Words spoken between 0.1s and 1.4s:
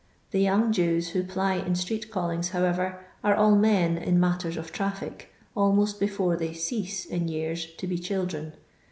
The young Jews who